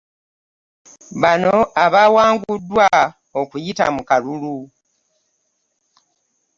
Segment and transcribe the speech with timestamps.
[1.21, 2.87] Bano abawanguddwa
[3.41, 4.57] okuyita mu kalulu.